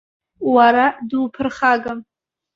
[0.53, 1.99] Уара дуԥырхагам.